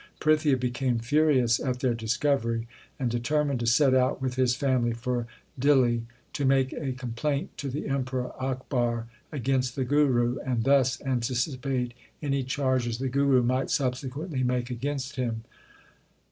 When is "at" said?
1.59-1.79